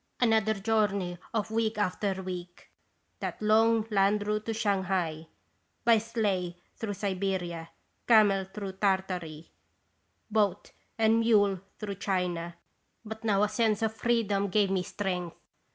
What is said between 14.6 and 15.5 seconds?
me strength.